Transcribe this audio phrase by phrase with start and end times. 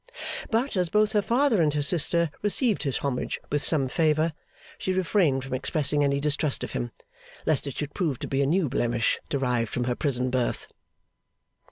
[0.49, 4.33] But, as both her father and her sister received his homage with some favour,
[4.79, 6.91] she refrained from expressing any distrust of him,
[7.45, 10.67] lest it should prove to be a new blemish derived from her prison birth.